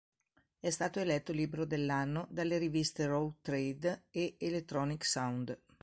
[0.59, 5.55] È stato eletto "Libro dell'anno" dalle riviste "Rough Trade" e "Electronic Sound".